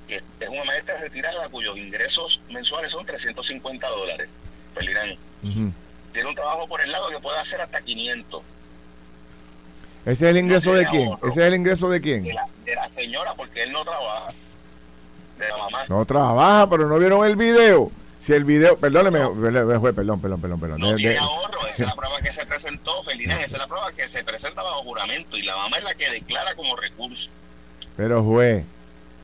[0.08, 4.30] que es una maestra retirada cuyos ingresos mensuales son 350 dólares.
[4.76, 5.18] Felirán.
[6.16, 8.42] Tiene un trabajo por el lado que puede hacer hasta 500.
[10.06, 11.10] ¿Ese es el ingreso de quién?
[11.22, 12.24] ¿Ese es el ingreso de quién?
[12.24, 14.32] De la, señora, porque él no trabaja.
[15.38, 15.80] De la mamá.
[15.90, 17.92] No trabaja, pero no vieron el video.
[18.18, 20.80] Si el video, perdóneme, perdón, perdón, perdón, perdón.
[20.80, 23.92] No tiene ahorro, esa es la prueba que se presentó, Felina, esa es la prueba
[23.92, 27.30] que se presenta bajo juramento y la mamá es la que declara como recurso.
[27.98, 28.64] Pero juez,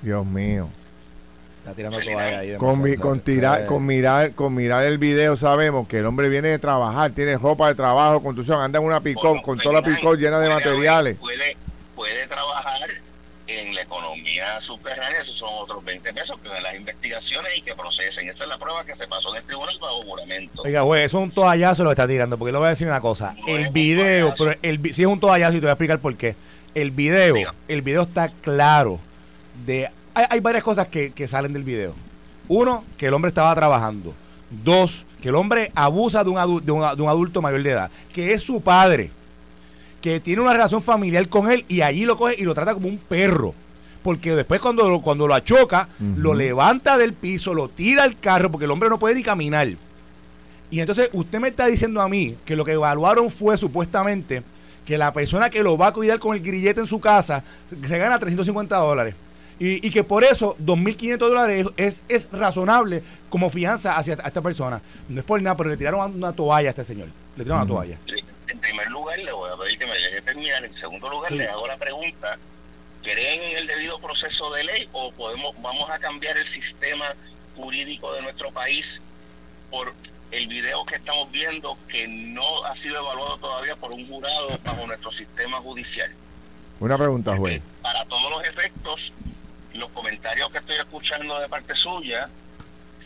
[0.02, 0.68] Dios mío.
[1.62, 2.56] Está tirando toalla ahí.
[2.58, 6.58] Con, con, tirar, con, mirar, con mirar el video sabemos que el hombre viene de
[6.58, 10.40] trabajar, tiene ropa de trabajo, construcción, anda en una pick con toda la pick llena
[10.40, 11.18] de materiales.
[11.20, 11.56] Puede,
[11.96, 12.90] puede trabajar
[13.60, 18.28] en la economía subterránea, esos son otros 20 pesos que las investigaciones y que procesen.
[18.28, 20.62] Esa es la prueba que se pasó en el tribunal bajo juramento.
[20.64, 22.88] Oiga, güey, eso es un toallazo lo que está tirando, porque le voy a decir
[22.88, 23.36] una cosa.
[23.48, 26.36] el video, pero el, si es un toallazo y te voy a explicar por qué.
[26.74, 27.36] El video,
[27.68, 29.00] el video está claro
[29.66, 29.90] de...
[30.30, 31.94] Hay, varias cosas que, salen del video.
[32.48, 34.14] Uno, que el hombre estaba trabajando.
[34.64, 38.34] Dos, que el hombre abusa de un, adulto, de un adulto mayor de edad, que
[38.34, 39.12] es su padre
[40.02, 42.90] que tiene una relación familiar con él y allí lo coge y lo trata como
[42.90, 43.54] un perro.
[44.04, 48.52] Porque después cuando lo, cuando lo achoca, lo levanta del piso, lo tira al carro,
[48.52, 49.70] porque el hombre no puede ni caminar.
[50.72, 54.42] Y entonces usted me está diciendo a mí que lo que evaluaron fue supuestamente
[54.86, 57.44] que la persona que lo va a cuidar con el grillete en su casa
[57.88, 59.14] se gana 350 dólares.
[59.64, 64.82] Y, que por eso 2.500 dólares es, es razonable como fianza hacia esta persona.
[65.08, 67.10] No es por nada, pero le tiraron una toalla a este señor.
[67.38, 67.98] Le tiraron una toalla
[68.52, 70.64] en primer lugar le voy a pedir que me deje terminar.
[70.64, 72.38] En segundo lugar le hago la pregunta,
[73.02, 77.06] ¿creen en el debido proceso de ley o podemos vamos a cambiar el sistema
[77.56, 79.02] jurídico de nuestro país
[79.70, 79.94] por
[80.32, 84.88] el video que estamos viendo que no ha sido evaluado todavía por un jurado bajo
[84.88, 86.12] nuestro sistema judicial?
[86.80, 87.62] Una pregunta, juez.
[87.82, 89.14] Para todos los efectos,
[89.74, 92.30] los comentarios que estoy escuchando de parte suya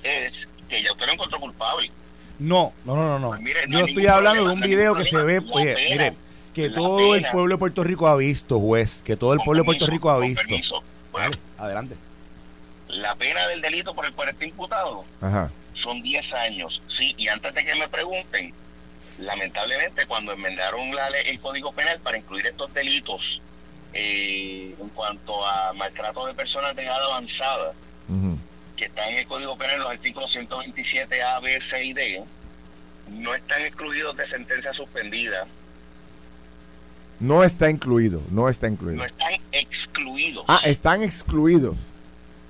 [0.04, 1.92] es que ya usted lo encontró culpable.
[2.40, 3.30] No, no, no, no.
[3.30, 6.14] Pues Yo estoy hablando de un video que se ve, oye, mire,
[6.54, 9.66] que todo el pueblo de Puerto Rico ha visto, juez, que todo el pueblo de
[9.66, 10.84] Puerto Rico ha visto.
[11.58, 11.96] adelante.
[12.88, 15.06] La pena del delito por el cual está imputado
[15.74, 16.82] son 10 años.
[16.88, 18.54] Sí, y antes de que me pregunten,
[19.20, 23.42] lamentablemente cuando enmendaron la ley, el Código Penal para incluir estos delitos
[23.98, 27.74] eh, en cuanto a maltrato de personas de edad avanzada,
[28.76, 32.24] que están en el Código Penal, los artículos 127 A, B, C y D,
[33.08, 35.48] no están excluidos de sentencia suspendida.
[37.22, 38.98] No está incluido, no está incluido.
[38.98, 40.44] No están excluidos.
[40.50, 41.78] Ah, están excluidos.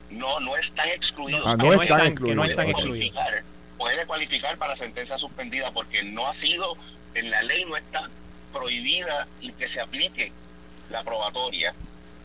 [0.09, 1.43] No, no están excluidos.
[1.45, 2.55] Ah, no, están, excluidos.
[2.55, 3.43] puede, cualificar,
[3.77, 6.75] puede cualificar para sentencia suspendida porque no ha sido,
[7.13, 8.09] en la ley no está
[8.51, 10.31] prohibida y que se aplique
[10.89, 11.73] la probatoria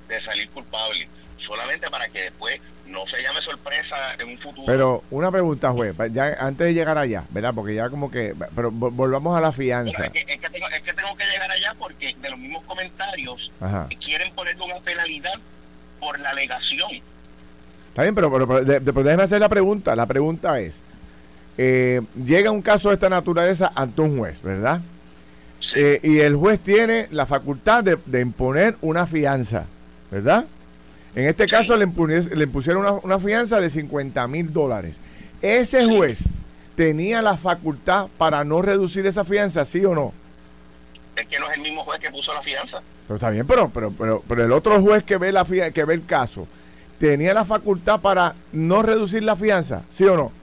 [0.08, 4.66] de salir culpable solamente para que después no se llame sorpresa en un futuro.
[4.66, 7.54] Pero una pregunta, juez, ya antes de llegar allá, ¿verdad?
[7.54, 10.06] Porque ya como que, pero volvamos a la fianza.
[10.06, 13.52] es, que, tengo, que, llegar allá porque de los mismos comentarios
[14.00, 15.34] quieren ponerle una penalidad
[15.98, 16.90] por la alegación.
[17.88, 19.96] Está bien, pero, pero, déjeme hacer la pregunta.
[19.96, 20.80] La pregunta es,
[21.58, 24.80] eh, llega un caso de esta naturaleza ante un juez, ¿verdad?
[25.74, 29.66] Eh, y el juez tiene la facultad de, de imponer una fianza,
[30.10, 30.46] ¿verdad?
[31.14, 34.94] En este caso le, impusieron una, fianza de 50 mil dólares.
[35.42, 36.22] Ese juez
[36.76, 40.12] tenía la facultad para no reducir esa fianza, ¿sí o no?
[41.16, 42.80] Es que no es el mismo juez que puso la fianza.
[43.06, 45.94] Pero está bien, pero, pero, pero, pero el otro juez que ve, la que ve
[45.94, 46.46] el caso,
[47.00, 50.39] ¿tenía la facultad para no reducir la fianza, sí o no?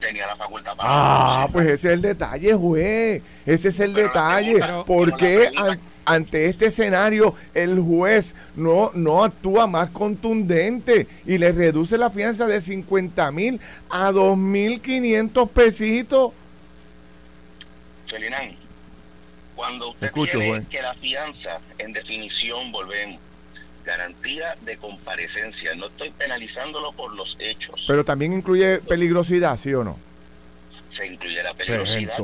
[0.00, 0.88] Tenía la facultad para.
[0.90, 3.22] Ah, pues ese es el detalle, juez.
[3.46, 4.60] Ese es el detalle.
[4.86, 5.50] ¿Por qué
[6.04, 12.46] ante este escenario el juez no, no actúa más contundente y le reduce la fianza
[12.46, 16.32] de 50 mil a 2.500 pesitos?
[18.06, 18.56] Felinán,
[19.54, 23.20] cuando usted tiene que la fianza, en definición, volvemos,
[23.84, 27.84] garantía de comparecencia, no estoy penalizándolo por los hechos.
[27.86, 30.10] Pero también incluye peligrosidad, ¿sí o no?
[30.90, 32.14] se incluye la peligrosidad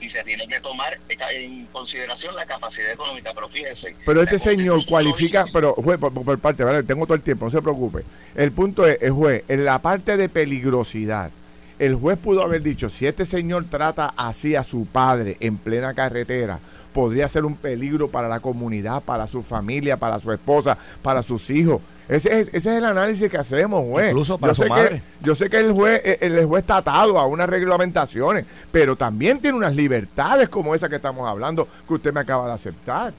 [0.00, 0.98] y se tiene que tomar
[1.32, 3.96] en consideración la capacidad económica, pero fíjese.
[4.04, 6.82] Pero este señor cualifica, pero juez, por, parte, ¿vale?
[6.82, 8.04] tengo todo el tiempo, no se preocupe.
[8.36, 11.30] El punto es, el juez, en la parte de peligrosidad,
[11.78, 15.94] el juez pudo haber dicho, si este señor trata así a su padre en plena
[15.94, 16.60] carretera,
[16.92, 21.50] podría ser un peligro para la comunidad, para su familia, para su esposa, para sus
[21.50, 21.80] hijos.
[22.08, 24.08] Ese es, ese es el análisis que hacemos, juez.
[24.08, 25.00] Incluso para yo su madre.
[25.20, 29.40] yo sé que el juez, eh, el juez está atado a unas reglamentaciones, pero también
[29.40, 33.14] tiene unas libertades como esa que estamos hablando, que usted me acaba de aceptar.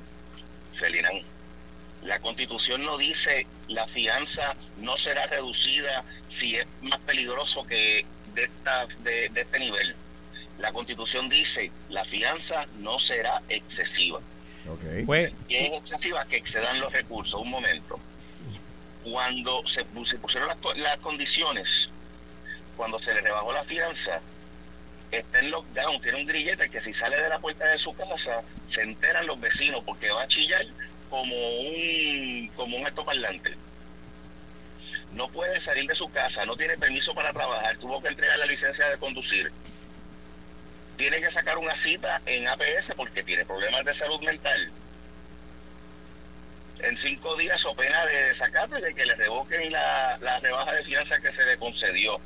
[0.73, 1.21] Felinán,
[2.03, 8.05] la constitución no dice la fianza no será reducida si es más peligroso que
[8.35, 9.95] de, esta, de, de este nivel.
[10.61, 14.19] La constitución dice la fianza no será excesiva.
[14.67, 15.03] Okay.
[15.05, 17.41] Pues, es excesiva que excedan los recursos.
[17.41, 17.99] Un momento
[19.03, 21.89] cuando se, pusieron las, condiciones,
[22.77, 24.21] cuando se le rebajó la fianza,
[25.11, 28.43] está en lockdown, tiene un grillete que si sale de la puerta de su casa,
[28.65, 30.65] se enteran los vecinos porque va a chillar
[31.09, 33.55] como un, como un parlante.
[35.13, 38.45] No puede salir de su casa, no tiene permiso para trabajar, tuvo que entregar la
[38.45, 39.51] licencia de conducir.
[41.01, 44.71] Tiene que sacar una cita en APS porque tiene problemas de salud mental
[46.77, 50.83] en cinco días o pena de desacato y de que le revoquen la, rebaja de
[50.83, 52.21] fianza que se le concedió.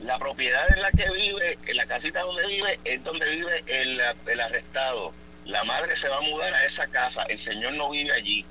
[0.00, 4.02] La propiedad en la que vive, en la casita donde vive, es donde vive el,
[4.26, 5.14] el arrestado.
[5.44, 8.44] La madre se va a mudar a esa casa, el señor no vive allí.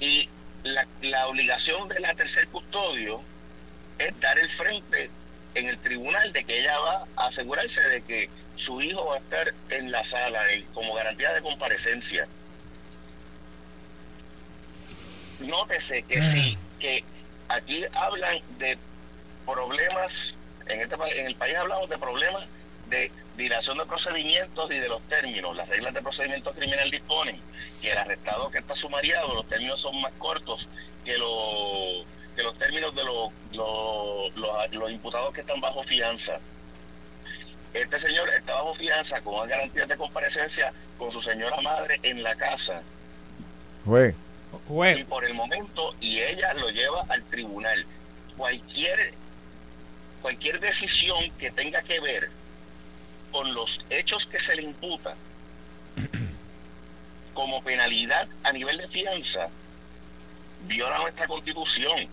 [0.00, 0.28] Y
[0.64, 3.22] la, la obligación de la tercer custodio
[3.96, 5.12] es dar el frente
[5.54, 9.18] en el tribunal de que ella va a asegurarse de que su hijo va a
[9.18, 10.40] estar en la sala
[10.74, 12.28] como garantía de comparecencia
[15.40, 17.04] nótese que sí, que
[17.48, 18.78] aquí hablan de
[19.46, 20.34] problemas,
[20.66, 22.48] en, este, en el país hablamos de problemas
[22.88, 25.56] de dilación de procedimientos y de los términos.
[25.56, 27.40] Las reglas de procedimiento criminal disponen
[27.80, 30.68] que el arrestado que está sumariado, los términos son más cortos
[31.04, 36.38] que, los que los términos de los, los, los, imputados que están bajo fianza.
[37.72, 42.34] Este señor está bajo fianza con garantías de comparecencia con su señora madre en la
[42.34, 42.82] casa.
[45.00, 47.86] Y por el momento, y ella lo lleva al tribunal.
[48.36, 49.12] Cualquier,
[50.22, 52.30] cualquier decisión que tenga que ver
[53.30, 55.14] con los hechos que se le imputa
[57.34, 59.48] como penalidad a nivel de fianza,
[60.66, 62.08] viola nuestra constitución.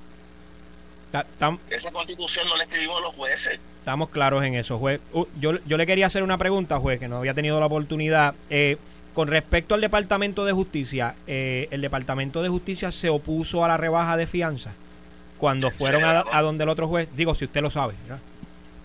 [1.70, 3.60] Esa constitución no la escribimos los jueces.
[3.80, 5.00] Estamos claros en eso, juez.
[5.14, 8.36] Uh, yo, yo le quería hacer una pregunta, juez, que no había tenido la oportunidad.
[8.50, 8.78] Eh,
[9.14, 13.78] con respecto al Departamento de Justicia, eh, el Departamento de Justicia se opuso a la
[13.78, 14.74] rebaja de fianza
[15.38, 17.08] cuando fueron a, donde el otro juez.
[17.16, 17.96] Digo, si usted lo sabe.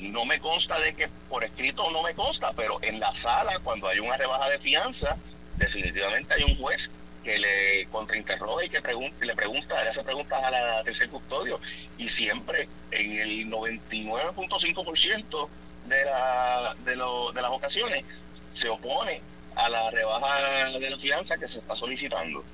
[0.01, 3.89] No me consta de que por escrito no me consta, pero en la sala, cuando
[3.89, 5.17] hay una rebaja de fianza,
[5.57, 6.91] definitivamente hay un juez
[7.23, 8.83] que le contrainterroga y que
[9.21, 11.61] le pregunta, le hace preguntas a la tercer custodio.
[11.99, 15.49] Y siempre en el 99.5%
[15.87, 18.05] de, la, de, de las ocasiones
[18.51, 19.21] se opone
[19.57, 22.45] a la rebaja de la fianza que se está solicitando.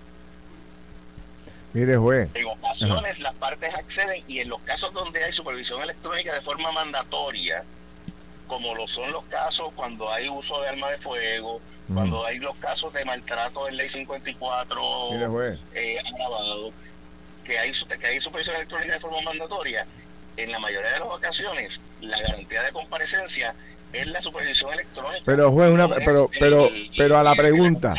[1.72, 2.28] Mire, juez.
[2.34, 6.72] En ocasiones las partes acceden y en los casos donde hay supervisión electrónica de forma
[6.72, 7.62] mandatoria,
[8.48, 11.60] como lo son los casos cuando hay uso de arma de fuego,
[11.92, 14.80] cuando hay los casos de maltrato en ley 54
[15.74, 16.72] eh, agravado,
[17.44, 19.86] que hay, que hay supervisión electrónica de forma mandatoria,
[20.36, 23.54] en la mayoría de las ocasiones la garantía de comparecencia
[23.92, 25.22] es la supervisión electrónica.
[25.24, 27.94] Pero juez, una, pero, pero, pero a la pregunta,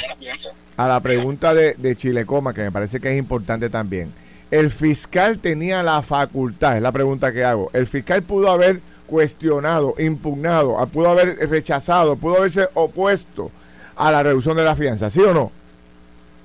[0.78, 4.14] a la pregunta de, de Chilecoma, que me parece que es importante también.
[4.52, 7.70] El fiscal tenía la facultad, es la pregunta que hago.
[7.74, 13.52] El fiscal pudo haber cuestionado, impugnado, pudo haber rechazado, pudo haberse opuesto
[13.96, 15.52] a la reducción de la fianza, ¿sí o no?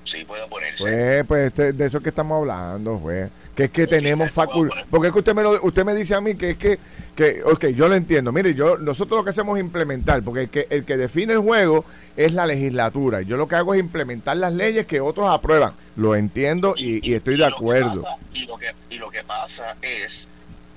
[0.04, 0.82] Sí, puede oponerse.
[0.82, 4.84] Pues, pues este, de eso que estamos hablando, juez que es que tenemos facultad.
[4.90, 6.78] Porque es que usted me, lo, usted me dice a mí que es que,
[7.14, 8.32] que, ok, yo lo entiendo.
[8.32, 11.38] Mire, yo nosotros lo que hacemos es implementar, porque el que, el que define el
[11.40, 11.84] juego
[12.16, 13.22] es la legislatura.
[13.22, 15.72] Yo lo que hago es implementar las leyes que otros aprueban.
[15.96, 18.02] Lo entiendo y, estoy de acuerdo.
[18.32, 20.28] y, lo que, y lo que pasa es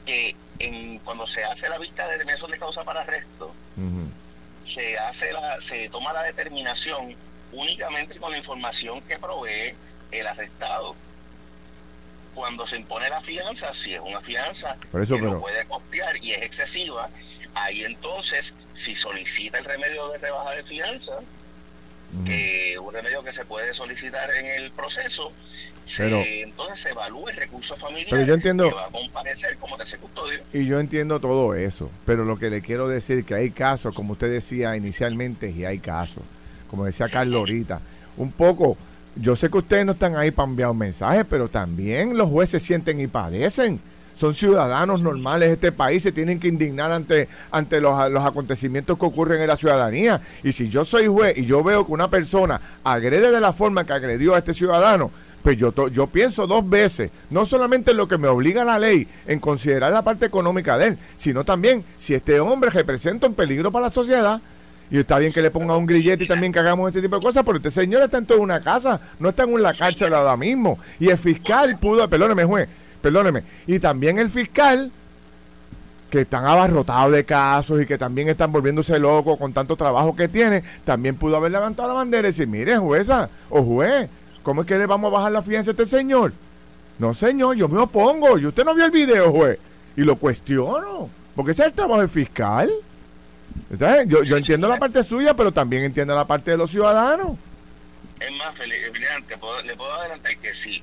[0.05, 3.53] que en, cuando se hace la vista de determinación de causa para arresto,
[4.63, 7.15] se, hace la, se toma la determinación
[7.51, 9.75] únicamente con la información que provee
[10.11, 10.95] el arrestado
[12.33, 16.43] cuando se impone la fianza, si es una fianza que no puede copiar y es
[16.43, 17.09] excesiva,
[17.55, 21.19] ahí entonces, si solicita el remedio de rebaja de fianza,
[22.13, 25.31] un remedio que se puede solicitar en el proceso,
[25.99, 29.99] entonces se evalúa el recurso familiar pero yo entiendo, que va a comparecer como tercer
[29.99, 30.39] custodio.
[30.53, 34.13] Y yo entiendo todo eso, pero lo que le quiero decir que hay casos, como
[34.13, 36.23] usted decía inicialmente, y hay casos,
[36.69, 37.79] como decía Carlos ahorita,
[38.17, 38.77] un poco,
[39.15, 42.63] yo sé que ustedes no están ahí para enviar un mensaje, pero también los jueces
[42.63, 43.79] sienten y padecen
[44.17, 48.97] son ciudadanos normales de este país, se tienen que indignar ante, ante los, los, acontecimientos
[48.97, 50.21] que ocurren en la ciudadanía.
[50.43, 53.85] Y si yo soy juez y yo veo que una persona agrede de la forma
[53.85, 55.11] que agredió a este ciudadano,
[55.43, 59.07] pues yo, yo pienso dos veces, no solamente en lo que me obliga la ley,
[59.27, 63.71] en considerar la parte económica de él, sino también si este hombre representa un peligro
[63.71, 64.41] para la sociedad.
[64.89, 67.21] Y está bien que le ponga un grillete y también que hagamos este tipo de
[67.21, 70.37] cosas, pero este señor está en toda una casa, no está en una cárcel ahora
[70.37, 70.79] mismo.
[70.97, 72.69] Y el fiscal pudo, perdóneme juez,
[73.01, 73.43] perdóneme.
[73.65, 74.91] Y también el fiscal,
[76.09, 80.27] que están abarrotados de casos y que también están volviéndose locos con tanto trabajo que
[80.27, 84.09] tiene, también pudo haber levantado la bandera y decir, mire jueza o juez,
[84.43, 86.33] ¿cómo es que le vamos a bajar la fianza a este señor?
[86.99, 88.39] No, señor, yo me opongo.
[88.39, 89.59] Y usted no vio el video, juez.
[89.95, 91.09] Y lo cuestiono.
[91.35, 92.71] Porque ese es el trabajo del fiscal.
[94.07, 97.37] Yo, yo entiendo la parte suya, pero también entiendo la parte de los ciudadanos.
[98.19, 100.81] Es más, le puedo adelantar que si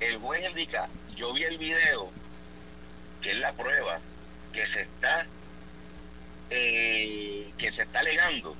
[0.00, 0.88] el juez indica
[1.22, 2.10] yo vi el video,
[3.20, 4.00] que es la prueba
[4.52, 5.24] que se está
[6.50, 8.56] eh, que se está alegando.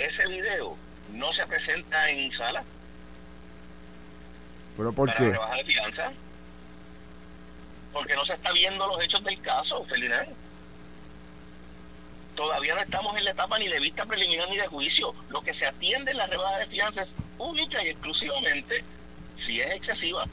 [0.00, 0.76] Ese video
[1.12, 2.64] no se presenta en sala.
[4.76, 5.30] ¿Pero por qué?
[5.30, 6.12] rebaja de fianza.
[7.92, 10.34] Porque no se está viendo los hechos del caso, Ferdinand.
[12.34, 15.14] Todavía no estamos en la etapa ni de vista preliminar ni de juicio.
[15.28, 18.82] Lo que se atiende en la rebaja de fianza es única y exclusivamente
[19.36, 20.26] si es excesiva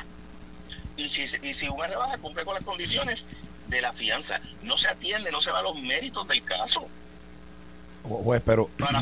[1.00, 3.26] y si, y si una rebaja cumple con las condiciones
[3.68, 6.88] de la fianza, no se atiende, no se va a los méritos del caso.
[8.04, 9.02] Juez, pero, para,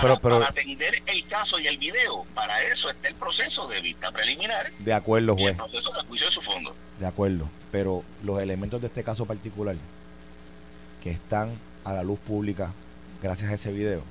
[0.00, 4.10] pero, pero, atender el caso y el video, para eso está el proceso de vista
[4.10, 4.72] preliminar.
[4.78, 5.50] De acuerdo, juez.
[5.50, 6.74] el proceso de juicio de su fondo.
[6.98, 9.76] De acuerdo, pero los elementos de este caso particular
[11.02, 12.72] que están a la luz pública
[13.22, 14.02] gracias a ese video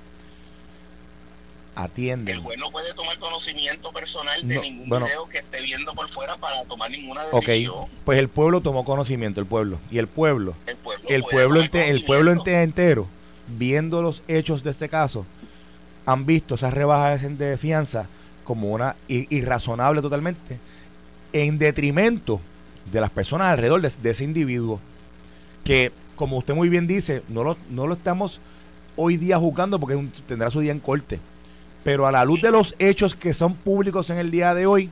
[1.78, 2.36] atienden.
[2.36, 6.36] El juez no puede tomar conocimiento personal de ningún video que esté viendo por fuera
[6.38, 7.76] para tomar ninguna decisión.
[7.84, 9.78] Ok, pues el pueblo tomó conocimiento, el pueblo.
[9.92, 13.08] Y el pueblo, el pueblo, el pueblo, el pueblo entero,
[13.48, 15.26] viendo los hechos de este caso,
[16.06, 18.08] han visto esas rebajas de fianza
[18.44, 20.58] como una irrazonable totalmente,
[21.32, 22.42] en detrimento
[22.92, 24.80] de las personas alrededor de, ese individuo,
[25.64, 28.40] que como usted muy bien dice, no lo, no lo estamos
[28.96, 31.20] hoy día juzgando porque tendrá su día en corte
[31.88, 34.90] pero a la luz de los hechos que son públicos en el día de hoy,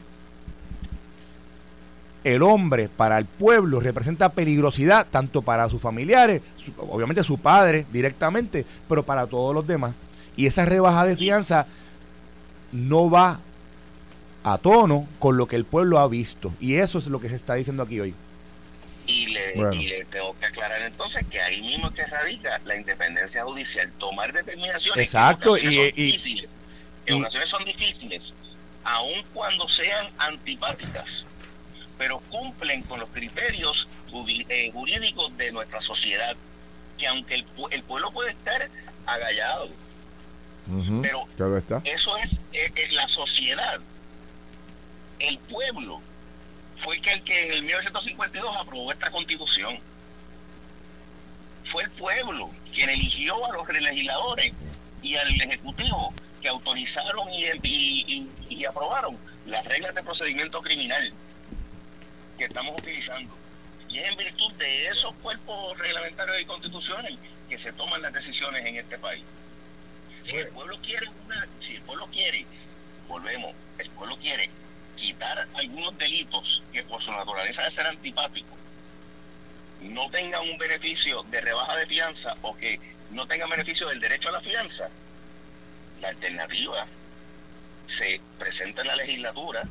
[2.24, 6.42] el hombre para el pueblo representa peligrosidad tanto para sus familiares,
[6.78, 9.94] obviamente su padre directamente, pero para todos los demás.
[10.38, 11.66] Y esa rebaja de fianza
[12.72, 13.42] no va
[14.46, 16.54] a tono con lo que el pueblo ha visto.
[16.62, 18.16] Y eso es lo que se está diciendo aquí hoy.
[19.06, 24.32] Y le, tengo que aclarar entonces que ahí mismo que radica la independencia judicial, tomar
[24.32, 25.04] determinaciones.
[25.04, 26.18] Exacto, y,
[27.06, 28.34] en ocasiones son difíciles,
[28.84, 31.26] aun cuando sean antipáticas,
[31.98, 33.88] pero cumplen con los criterios
[34.50, 36.36] eh, jurídicos de nuestra sociedad,
[36.98, 38.70] que aunque el, el pueblo puede estar
[39.06, 39.70] agallado,
[41.02, 41.28] pero
[41.84, 43.80] eso es, eh, eh, la sociedad,
[45.20, 46.02] el pueblo,
[46.76, 49.80] fue el que en el 1952 aprobó esta constitución.
[51.64, 54.54] Fue el pueblo quien eligió a los legisladores
[55.02, 56.14] y al Ejecutivo
[56.46, 59.18] que autorizaron y, y, aprobaron
[59.48, 61.12] las reglas de procedimiento criminal
[62.38, 63.36] que estamos utilizando.
[63.90, 67.18] Y es en virtud de esos cuerpos reglamentarios y constitucionales
[67.50, 69.24] que se toman las decisiones en este país.
[70.22, 72.46] Si el pueblo quiere una, si el pueblo quiere,
[73.08, 74.52] volvemos, el pueblo quiere
[74.96, 78.60] quitar algunos delitos que por su naturaleza de ser antipáticos
[79.82, 82.80] no tengan un beneficio de rebaja de fianza o que
[83.10, 84.92] no tengan beneficio del derecho a la fianza,
[86.06, 86.86] la alternativa
[87.88, 89.64] se presenta en la legislatura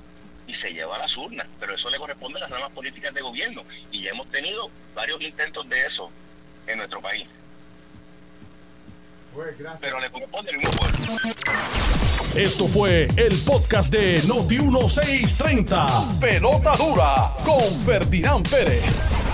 [0.46, 3.22] y se lleva a las urnas, pero eso le corresponde a las ramas políticas de
[3.22, 3.62] gobierno
[3.92, 6.10] y ya hemos tenido varios intentos de eso
[6.66, 7.26] en nuestro país.
[9.32, 10.98] Pues, pero le corresponde al mismo pueblo.
[12.36, 16.18] Esto fue el podcast de Noti 1630.
[16.20, 19.33] Pelota dura con Ferdinand Pérez.